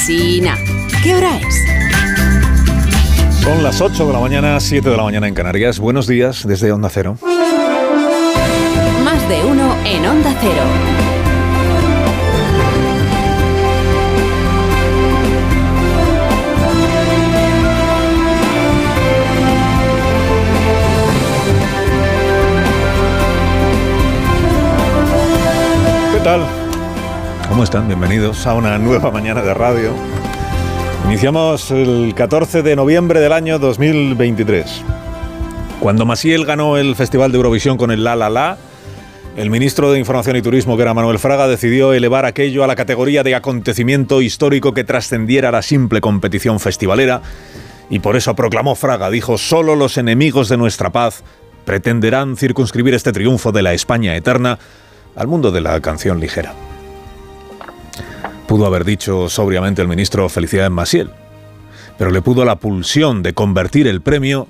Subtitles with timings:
[0.00, 0.56] Alsina.
[1.02, 1.62] ¿Qué hora es?
[3.44, 5.78] Son las 8 de la mañana, 7 de la mañana en Canarias.
[5.78, 7.18] Buenos días desde Onda Cero.
[9.04, 10.62] Más de uno en Onda Cero.
[26.14, 26.69] ¿Qué tal?
[27.50, 27.88] ¿Cómo están?
[27.88, 29.92] Bienvenidos a una nueva mañana de radio.
[31.06, 34.82] Iniciamos el 14 de noviembre del año 2023.
[35.80, 38.56] Cuando Maciel ganó el Festival de Eurovisión con el La La La,
[39.36, 42.76] el ministro de Información y Turismo, que era Manuel Fraga, decidió elevar aquello a la
[42.76, 47.20] categoría de acontecimiento histórico que trascendiera la simple competición festivalera
[47.90, 51.24] y por eso proclamó Fraga, dijo, solo los enemigos de nuestra paz
[51.64, 54.60] pretenderán circunscribir este triunfo de la España eterna
[55.16, 56.54] al mundo de la canción ligera.
[58.50, 61.08] Pudo haber dicho sobriamente el ministro Felicidades Maciel,
[61.96, 64.48] pero le pudo la pulsión de convertir el premio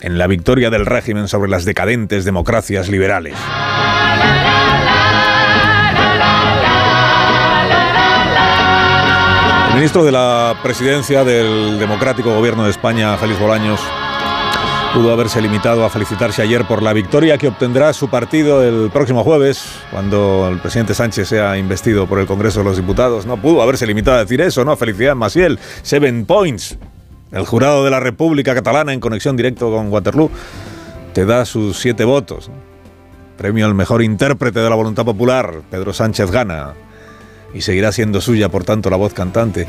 [0.00, 3.38] en la victoria del régimen sobre las decadentes democracias liberales.
[9.68, 13.80] El ministro de la presidencia del democrático gobierno de España, Félix Bolaños,
[14.96, 19.24] pudo haberse limitado a felicitarse ayer por la victoria que obtendrá su partido el próximo
[19.24, 23.26] jueves, cuando el presidente Sánchez sea investido por el Congreso de los Diputados.
[23.26, 24.74] No pudo haberse limitado a decir eso, ¿no?
[24.74, 25.58] Felicidades, Maciel.
[25.82, 26.78] Seven points.
[27.30, 30.30] El jurado de la República Catalana, en conexión directo con Waterloo,
[31.12, 32.50] te da sus siete votos.
[33.36, 36.72] Premio al mejor intérprete de la voluntad popular, Pedro Sánchez gana.
[37.52, 39.68] Y seguirá siendo suya, por tanto, la voz cantante.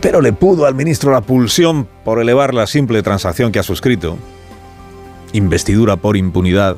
[0.00, 4.16] Pero le pudo al ministro la pulsión por elevar la simple transacción que ha suscrito
[5.32, 6.76] investidura por impunidad,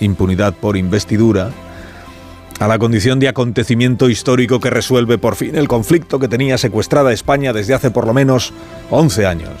[0.00, 1.50] impunidad por investidura,
[2.58, 7.12] a la condición de acontecimiento histórico que resuelve por fin el conflicto que tenía secuestrada
[7.12, 8.52] España desde hace por lo menos
[8.90, 9.52] 11 años.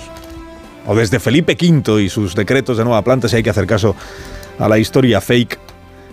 [0.86, 3.94] O desde Felipe V y sus decretos de nueva planta, si hay que hacer caso
[4.58, 5.58] a la historia fake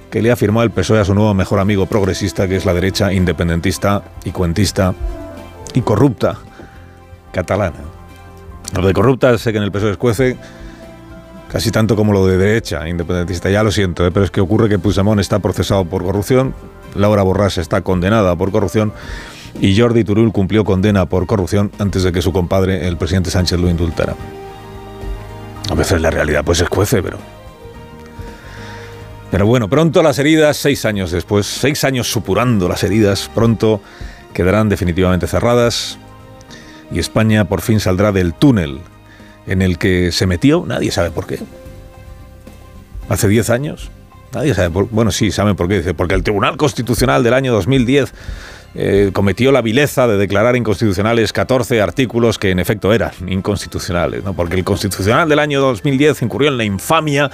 [0.10, 2.74] que le ha firmado el PSOE a su nuevo mejor amigo progresista, que es la
[2.74, 4.94] derecha independentista y cuentista
[5.74, 6.38] y corrupta
[7.32, 7.80] catalana.
[8.76, 10.38] Lo de corrupta sé que en el PSOE escuece
[11.50, 13.50] casi tanto como lo de derecha independentista.
[13.50, 14.12] Ya lo siento, ¿eh?
[14.12, 16.54] pero es que ocurre que Puigdemont está procesado por corrupción,
[16.96, 18.94] Laura Borràs está condenada por corrupción
[19.60, 23.60] y Jordi Turul cumplió condena por corrupción antes de que su compadre, el presidente Sánchez,
[23.60, 24.16] lo indultara.
[25.70, 27.18] A veces la realidad pues escuece, pero...
[29.32, 33.82] Pero bueno, pronto las heridas, seis años después, seis años supurando las heridas, pronto
[34.32, 35.98] quedarán definitivamente cerradas
[36.92, 38.82] y España por fin saldrá del túnel
[39.48, 41.40] en el que se metió, nadie sabe por qué.
[43.10, 43.92] Hace 10 años,
[44.34, 45.78] nadie sabe por Bueno, sí, saben por qué.
[45.78, 48.14] Dice, porque el Tribunal Constitucional del año 2010
[48.76, 54.34] eh, cometió la vileza de declarar inconstitucionales 14 artículos que en efecto eran inconstitucionales, ¿no?
[54.34, 57.30] Porque el Constitucional del año 2010 incurrió en la infamia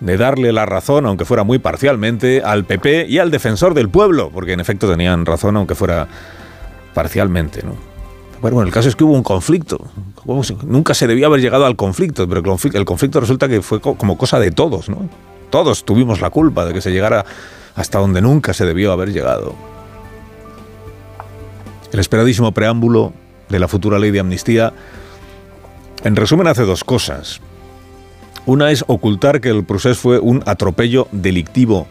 [0.00, 4.30] de darle la razón, aunque fuera muy parcialmente, al PP y al defensor del pueblo,
[4.30, 6.06] porque en efecto tenían razón, aunque fuera
[6.92, 7.93] parcialmente, ¿no?
[8.52, 9.78] Bueno, el caso es que hubo un conflicto.
[10.66, 14.38] Nunca se debía haber llegado al conflicto, pero el conflicto resulta que fue como cosa
[14.38, 15.08] de todos, ¿no?
[15.48, 17.24] Todos tuvimos la culpa de que se llegara
[17.74, 19.54] hasta donde nunca se debió haber llegado.
[21.90, 23.14] El esperadísimo preámbulo
[23.48, 24.74] de la futura ley de amnistía,
[26.02, 27.40] en resumen, hace dos cosas.
[28.44, 31.86] Una es ocultar que el proceso fue un atropello delictivo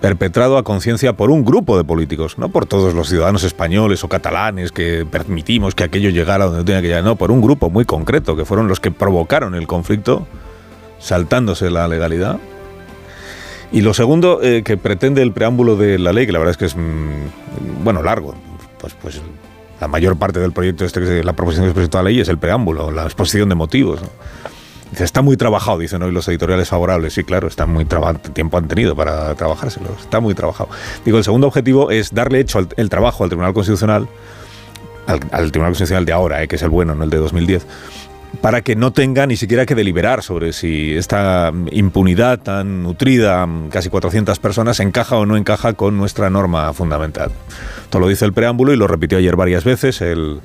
[0.00, 4.08] perpetrado a conciencia por un grupo de políticos, no por todos los ciudadanos españoles o
[4.08, 7.84] catalanes que permitimos que aquello llegara donde tenía que llegar, no, por un grupo muy
[7.84, 10.26] concreto, que fueron los que provocaron el conflicto,
[10.98, 12.38] saltándose la legalidad.
[13.72, 16.56] Y lo segundo eh, que pretende el preámbulo de la ley, que la verdad es
[16.56, 18.34] que es, mm, bueno, largo,
[18.78, 19.20] pues, pues
[19.80, 22.38] la mayor parte del proyecto, este, la proposición que se presentó la ley es el
[22.38, 24.00] preámbulo, la exposición de motivos.
[24.90, 27.12] Dice, está muy trabajado, dicen hoy los editoriales favorables.
[27.14, 27.86] Sí, claro, está muy
[28.32, 30.70] tiempo han tenido para trabajárselo, está muy trabajado.
[31.04, 34.08] Digo, el segundo objetivo es darle hecho el, trabajo al Tribunal Constitucional,
[35.06, 35.20] al,
[35.50, 37.66] Tribunal Constitucional de ahora, eh, que es el bueno, no el de 2010,
[38.40, 43.88] para que no tenga ni siquiera que deliberar sobre si esta impunidad tan nutrida, casi
[43.88, 47.32] 400 personas, encaja o no encaja con nuestra norma fundamental.
[47.90, 50.40] Todo lo dice el preámbulo y lo repitió ayer varias veces el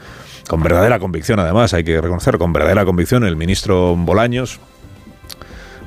[0.48, 4.60] con verdadera convicción además, hay que reconocer, con verdadera convicción, el ministro Bolaños,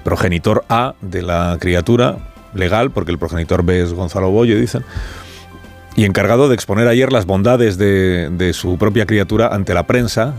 [0.04, 4.84] progenitor A de la criatura legal, porque el progenitor B es Gonzalo Bollo, dicen,
[5.96, 10.34] y encargado de exponer ayer las bondades de, su propia criatura ante la prensa,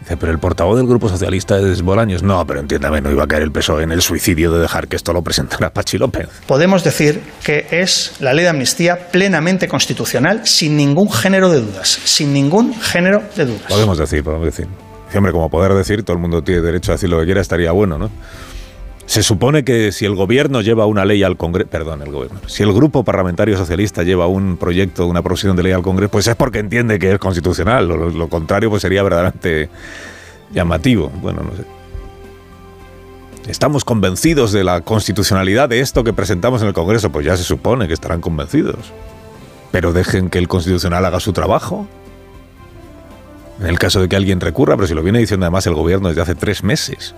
[0.00, 2.22] Dice, pero el portavoz del Grupo Socialista es Bolaños.
[2.22, 4.96] No, pero entiéndame, no iba a caer el PSOE en el suicidio de dejar que
[4.96, 6.28] esto lo presentara Pachi López.
[6.46, 11.88] Podemos decir que es la ley de amnistía plenamente constitucional, sin ningún género de dudas.
[12.04, 13.62] Sin ningún género de dudas.
[13.68, 14.68] Podemos decir, podemos decir.
[15.06, 17.40] Dice, hombre, como poder decir, todo el mundo tiene derecho a decir lo que quiera,
[17.40, 18.10] estaría bueno, ¿no?
[19.06, 22.64] Se supone que si el gobierno lleva una ley al Congreso, perdón, el gobierno, si
[22.64, 26.34] el grupo parlamentario socialista lleva un proyecto, una proposición de ley al Congreso, pues es
[26.34, 27.86] porque entiende que es constitucional.
[27.86, 29.68] Lo, lo contrario, pues sería verdaderamente
[30.52, 31.10] llamativo.
[31.22, 31.64] Bueno, no sé.
[33.48, 37.12] ¿Estamos convencidos de la constitucionalidad de esto que presentamos en el Congreso?
[37.12, 38.92] Pues ya se supone que estarán convencidos.
[39.70, 41.86] Pero dejen que el constitucional haga su trabajo.
[43.60, 46.08] En el caso de que alguien recurra, pero si lo viene diciendo además el gobierno
[46.08, 47.14] desde hace tres meses,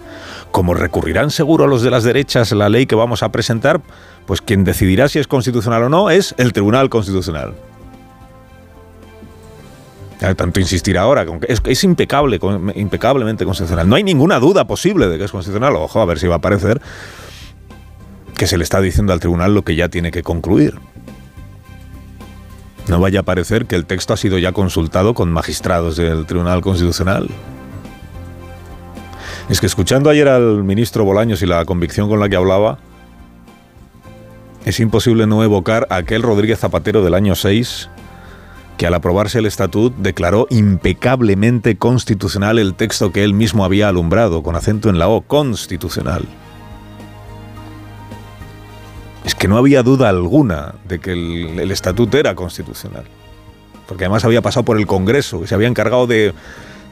[0.53, 3.81] como recurrirán seguro los de las derechas la ley que vamos a presentar,
[4.27, 7.55] pues quien decidirá si es constitucional o no es el Tribunal Constitucional.
[10.19, 12.41] Tanto insistir ahora, es, es impecable,
[12.75, 13.89] impecablemente constitucional.
[13.89, 15.77] No hay ninguna duda posible de que es constitucional.
[15.77, 16.81] Ojo, a ver si va a parecer
[18.37, 20.79] que se le está diciendo al tribunal lo que ya tiene que concluir.
[22.89, 26.63] No vaya a parecer que el texto ha sido ya consultado con magistrados del Tribunal
[26.63, 27.29] Constitucional.
[29.51, 32.79] Es que escuchando ayer al ministro Bolaños y la convicción con la que hablaba,
[34.65, 37.89] es imposible no evocar a aquel Rodríguez Zapatero del año 6
[38.79, 44.43] que al aprobarse el estatut declaró impecablemente constitucional el texto que él mismo había alumbrado,
[44.43, 46.25] con acento en la O, constitucional.
[49.29, 53.05] Es que no había duda alguna de que el, estatuto era constitucional.
[53.87, 56.33] Porque además había pasado por el Congreso, que se había encargado de,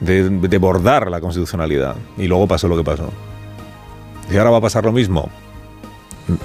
[0.00, 1.96] de, bordar la constitucionalidad.
[2.18, 3.10] Y luego pasó lo que pasó.
[4.30, 5.30] Y ahora va a pasar lo mismo.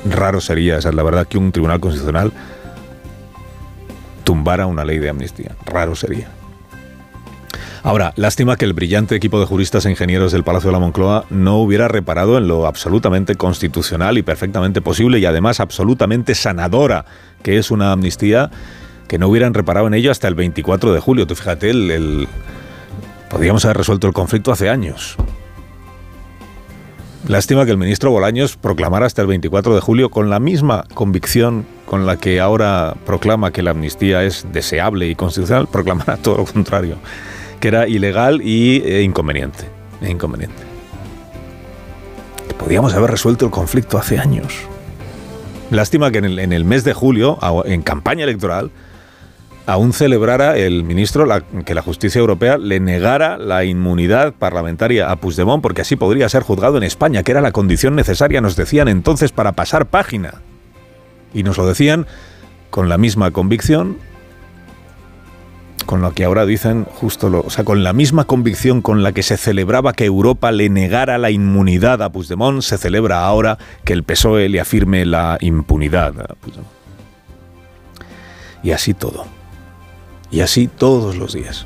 [0.09, 2.31] Raro sería, la verdad, que un tribunal constitucional
[4.23, 5.57] tumbara una ley de amnistía.
[5.65, 6.29] Raro sería.
[7.83, 11.25] Ahora, lástima que el brillante equipo de juristas e ingenieros del Palacio de la Moncloa
[11.31, 17.05] no hubiera reparado en lo absolutamente constitucional y perfectamente posible y además absolutamente sanadora
[17.41, 18.51] que es una amnistía,
[19.07, 21.25] que no hubieran reparado en ello hasta el 24 de julio.
[21.25, 22.27] Tú fíjate, el,
[23.31, 25.17] podríamos haber resuelto el conflicto hace años.
[27.27, 31.65] Lástima que el ministro Bolaños proclamara hasta el 24 de julio con la misma convicción
[31.85, 36.45] con la que ahora proclama que la amnistía es deseable y constitucional, proclamara todo lo
[36.45, 36.97] contrario,
[37.61, 39.63] que era ilegal y e inconveniente.
[40.01, 40.61] E inconveniente.
[42.59, 44.53] Podíamos haber resuelto el conflicto hace años.
[45.71, 48.71] Lástima que en el, mes de julio, en campaña electoral,
[49.65, 51.25] aún celebrara el ministro
[51.65, 56.43] que la justicia europea le negara la inmunidad parlamentaria a Puigdemont porque así podría ser
[56.43, 60.41] juzgado en España, que era la condición necesaria, nos decían entonces, para pasar página.
[61.33, 62.05] Y nos lo decían
[62.69, 63.97] con la misma convicción,
[65.91, 69.11] con lo que ahora dicen justo lo, o sea, con la misma convicción con la
[69.11, 73.91] que se celebraba que Europa le negara la inmunidad a Puigdemont, se celebra ahora que
[73.91, 76.71] el PSOE le afirme la impunidad a Puigdemont.
[78.63, 79.25] Y así todo.
[80.31, 81.65] Y así todos los días.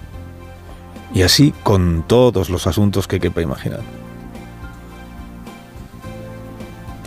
[1.13, 3.81] Y así con todos los asuntos que quepa imaginar.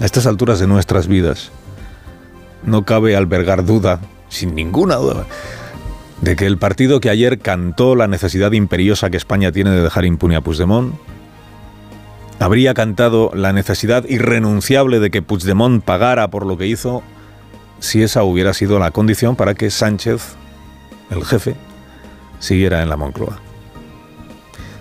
[0.01, 1.51] A estas alturas de nuestras vidas,
[2.63, 3.99] no cabe albergar duda,
[4.29, 5.27] sin ninguna duda,
[6.21, 10.05] de que el partido que ayer cantó la necesidad imperiosa que España tiene de dejar
[10.05, 10.95] impune a Puigdemont,
[12.41, 17.03] habría cantado la necesidad irrenunciable de que Puigdemont pagara por lo que hizo
[17.81, 20.37] si esa hubiera sido la condición para que Sánchez
[21.11, 21.55] el jefe,
[22.39, 23.39] siguiera en la Moncloa.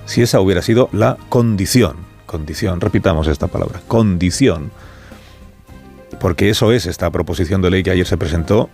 [0.06, 4.72] Si esa hubiera sido la condición, condición, repitamos esta palabra, condición,
[6.20, 8.70] porque eso es esta proposición de ley que ayer se presentó,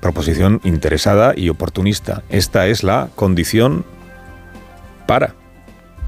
[0.00, 2.22] proposición interesada y oportunista.
[2.28, 3.84] Esta es la condición
[5.06, 5.34] para.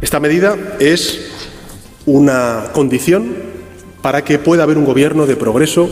[0.00, 1.30] Esta medida es
[2.06, 3.34] una condición
[4.00, 5.88] para que pueda haber un gobierno de progreso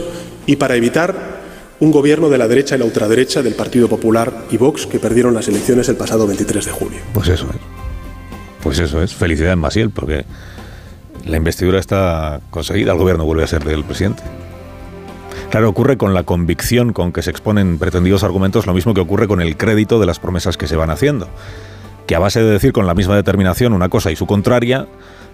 [0.46, 1.40] y para evitar
[1.78, 5.32] un gobierno de la derecha y la ultraderecha del Partido Popular y Vox que perdieron
[5.32, 6.98] las elecciones el pasado 23 de julio.
[7.14, 7.56] Pues eso es.
[8.62, 9.14] Pues eso es.
[9.14, 10.24] Felicidades, Masiel, porque
[11.24, 12.92] la investidura está conseguida.
[12.92, 14.22] El gobierno vuelve a ser del presidente.
[15.50, 19.26] Claro, ocurre con la convicción con que se exponen pretendidos argumentos lo mismo que ocurre
[19.26, 21.28] con el crédito de las promesas que se van haciendo.
[22.06, 24.86] Que a base de decir con la misma determinación una cosa y su contraria,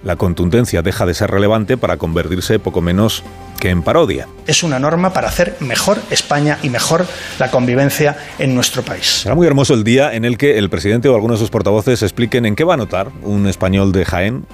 [0.02, 3.24] la contundencia deja de ser relevante para convertirse poco menos
[3.60, 4.26] que en parodia.
[4.46, 7.04] Es una norma para hacer mejor España y mejor
[7.38, 9.20] la convivencia en nuestro país.
[9.20, 12.02] Será muy hermoso el día en el que el presidente o algunos de sus portavoces
[12.02, 14.46] expliquen en qué va a notar un español de Jaén,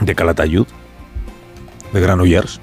[0.00, 0.66] de Calatayud,
[1.94, 2.60] de Granollers,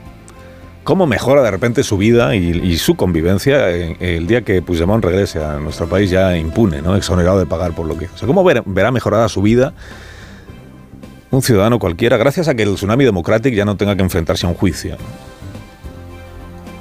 [0.85, 5.59] cómo mejora de repente su vida y, su convivencia el, día que Puigdemont regrese a
[5.59, 6.95] nuestro país ya impune, ¿no?
[6.95, 8.05] exonerado de pagar por lo que.
[8.05, 9.73] O sea, cómo ver, verá mejorada su vida
[11.31, 14.49] un ciudadano cualquiera, gracias a que el Tsunami Democratic ya no tenga que enfrentarse a
[14.49, 14.95] un juicio.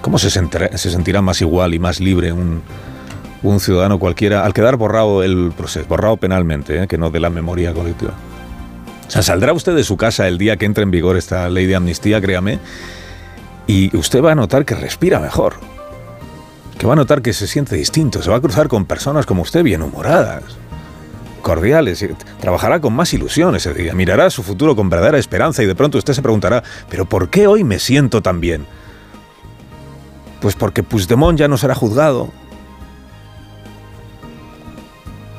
[0.01, 2.63] ¿Cómo se sentirá, se sentirá más igual y más libre un,
[3.43, 6.87] un ciudadano cualquiera al quedar borrado el proceso, borrado penalmente, ¿eh?
[6.87, 8.13] que no de la memoria colectiva?
[9.09, 11.67] O sea, saldrá usted de su casa el día que entre en vigor esta ley
[11.67, 12.59] de amnistía, créame,
[13.67, 15.55] y usted va a notar que respira mejor.
[16.79, 18.23] Que va a notar que se siente distinto.
[18.23, 20.43] Se va a cruzar con personas como usted, bien humoradas,
[21.43, 22.05] cordiales.
[22.41, 23.95] Trabajará con más ilusión ese día.
[23.95, 27.47] Mirará su futuro con verdadera esperanza y de pronto usted se preguntará, ¿pero por qué
[27.47, 28.67] hoy me siento tan bien?
[30.41, 32.31] Pues porque Puigdemont ya no será juzgado.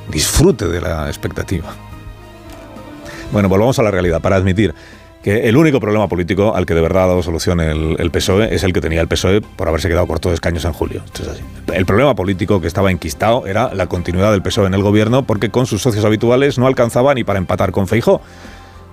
[0.10, 1.74] Disfrute de la expectativa.
[3.32, 4.74] Bueno, volvamos a la realidad para admitir
[5.26, 8.64] que el único problema político al que de verdad ha dado solución el, PSOE es
[8.64, 11.02] el que tenía el PSOE por haberse quedado corto de escaños en julio.
[11.74, 15.50] El problema político que estaba enquistado era la continuidad del PSOE en el gobierno porque
[15.50, 18.22] con sus socios habituales no alcanzaba ni para empatar con Feijó.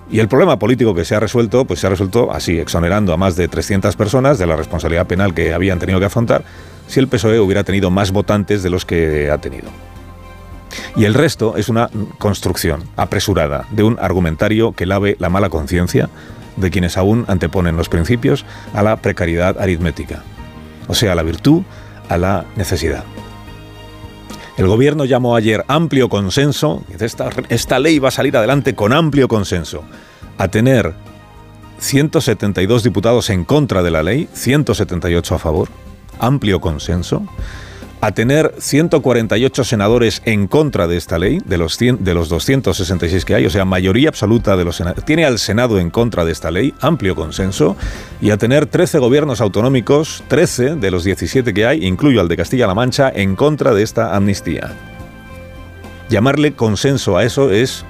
[0.09, 3.17] Y el problema político que se ha resuelto, pues se ha resuelto así, exonerando a
[3.17, 6.43] más de 300 personas de la responsabilidad penal que habían tenido que afrontar
[6.87, 9.69] si el PSOE hubiera tenido más votantes de los que ha tenido.
[10.95, 16.09] Y el resto es una construcción apresurada de un argumentario que lave la mala conciencia
[16.55, 20.23] de quienes aún anteponen los principios a la precariedad aritmética,
[20.87, 21.63] o sea, a la virtud,
[22.09, 23.03] a la necesidad.
[24.57, 29.27] El gobierno llamó ayer amplio consenso, esta, esta ley va a salir adelante con amplio
[29.27, 29.83] consenso,
[30.37, 30.93] a tener
[31.79, 35.69] 172 diputados en contra de la ley, 178 a favor,
[36.19, 37.25] amplio consenso,
[38.03, 43.33] a tener 148 senadores en contra de esta ley, de los, de los 266 que
[43.33, 46.51] hay, o sea, mayoría absoluta de los senadores, tiene al Senado en contra de esta
[46.51, 47.77] ley, amplio consenso,
[48.19, 52.35] y a tener 13 gobiernos autonómicos, 13 de los 17 que hay, incluyo al de
[52.35, 54.73] Castilla-La Mancha, en contra de esta amnistía.
[56.09, 57.85] Llamarle consenso a eso es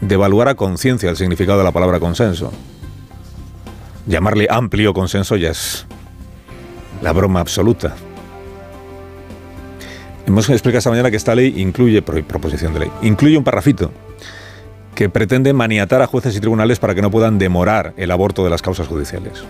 [0.00, 2.52] devaluar a conciencia el significado de la palabra consenso.
[4.06, 5.84] Llamarle amplio consenso ya es
[7.02, 7.96] la broma absoluta.
[10.26, 13.90] Hemos explicado esta mañana que esta ley incluye, proposición de ley, incluye un parrafito
[14.94, 18.50] que pretende maniatar a jueces y tribunales para que no puedan demorar el aborto de
[18.50, 19.44] las causas judiciales.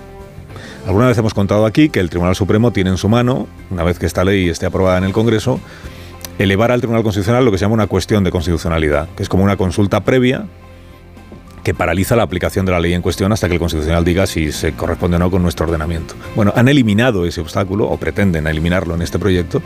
[0.86, 3.98] Alguna vez hemos contado aquí que el Tribunal Supremo tiene en su mano, una vez
[3.98, 5.60] que esta ley esté aprobada en el Congreso,
[6.38, 9.44] elevar al Tribunal Constitucional lo que se llama una cuestión de constitucionalidad, que es como
[9.44, 10.46] una consulta previa
[11.62, 14.50] que paraliza la aplicación de la ley en cuestión hasta que el Constitucional diga si
[14.50, 16.14] se corresponde o no con nuestro ordenamiento.
[16.34, 19.60] Bueno, han eliminado ese obstáculo, o pretenden eliminarlo en este proyecto,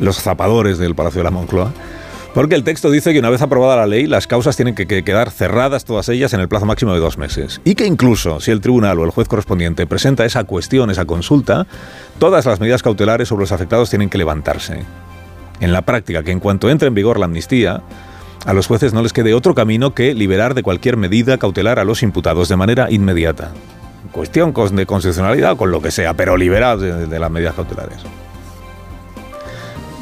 [0.00, 1.72] los zapadores del Palacio de la Moncloa.
[2.34, 5.30] Porque el texto dice que una vez aprobada la ley, las causas tienen que, quedar
[5.30, 7.60] cerradas todas ellas en el plazo máximo de dos meses.
[7.64, 11.66] Y que incluso si el tribunal o el juez correspondiente presenta esa cuestión, esa consulta,
[12.20, 14.84] todas las medidas cautelares sobre los afectados tienen que levantarse.
[15.58, 17.82] En la práctica, que en cuanto entre en vigor la amnistía,
[18.46, 21.84] a los jueces no les quede otro camino que liberar de cualquier medida cautelar a
[21.84, 23.50] los imputados de manera inmediata.
[24.12, 27.98] Cuestión de constitucionalidad con lo que sea, pero liberar de las medidas cautelares.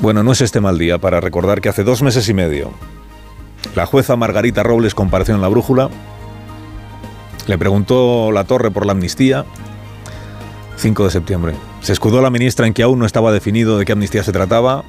[0.01, 2.73] Bueno, no es este mal día para recordar que hace dos meses y medio
[3.75, 5.91] la jueza Margarita Robles compareció en la brújula,
[7.47, 9.45] le preguntó la torre por la amnistía,
[10.77, 11.55] 5 de septiembre.
[11.81, 14.85] Se escudó la ministra en que aún no estaba definido de qué amnistía se trataba,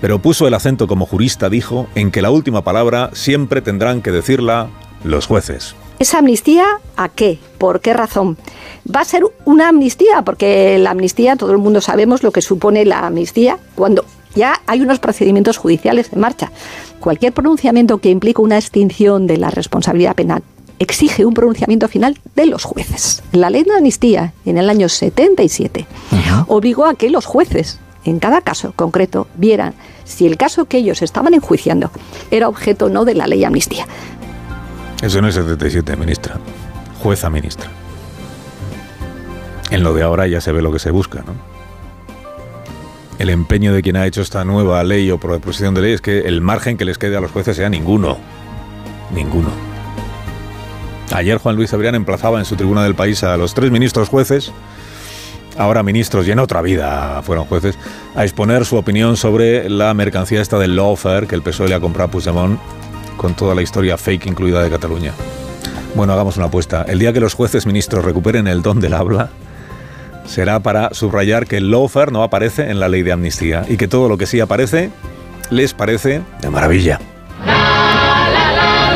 [0.00, 4.10] pero puso el acento como jurista, dijo, en que la última palabra siempre tendrán que
[4.10, 4.68] decirla
[5.04, 5.74] los jueces.
[5.98, 6.64] ¿Esa amnistía
[6.96, 7.38] a qué?
[7.58, 8.36] ¿Por qué razón?
[8.92, 12.84] Va a ser una amnistía, porque la amnistía, todo el mundo sabemos lo que supone
[12.84, 16.50] la amnistía cuando ya hay unos procedimientos judiciales en marcha.
[17.00, 20.42] Cualquier pronunciamiento que implique una extinción de la responsabilidad penal
[20.78, 23.22] exige un pronunciamiento final de los jueces.
[23.32, 25.86] La ley de amnistía en el año 77
[26.48, 29.74] obligó a que los jueces, en cada caso concreto, vieran
[30.04, 31.90] si el caso que ellos estaban enjuiciando
[32.30, 33.86] era objeto o no de la ley de amnistía.
[35.02, 36.38] Eso no es 77, ministra.
[37.02, 37.70] Jueza ministra.
[39.70, 41.53] En lo de ahora ya se ve lo que se busca, ¿no?
[43.18, 46.20] El empeño de quien ha hecho esta nueva ley o proposición de ley es que
[46.20, 48.18] el margen que les quede a los jueces sea ninguno.
[49.14, 49.50] Ninguno.
[51.12, 54.52] Ayer Juan Luis Abrián emplazaba en su tribuna del país a los tres ministros jueces,
[55.56, 57.78] ahora ministros y en otra vida fueron jueces,
[58.16, 61.80] a exponer su opinión sobre la mercancía esta del lawfare que el PSOE le ha
[61.80, 62.58] comprado a Puigdemont
[63.16, 65.12] con toda la historia fake incluida de Cataluña.
[65.94, 66.84] Bueno, hagamos una apuesta.
[66.88, 69.30] El día que los jueces ministros recuperen el don del habla,
[70.26, 73.88] será para subrayar que el lawfare no aparece en la ley de amnistía y que
[73.88, 74.90] todo lo que sí aparece
[75.50, 77.00] les parece de maravilla.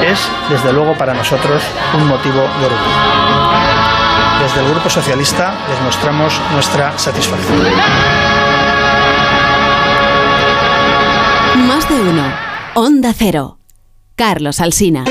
[0.03, 1.63] Es, desde luego, para nosotros
[1.95, 3.19] un motivo de orgullo.
[4.43, 7.59] Desde el Grupo Socialista les mostramos nuestra satisfacción.
[11.67, 12.23] Más de uno.
[12.75, 13.59] Onda Cero.
[14.15, 15.05] Carlos Alsina.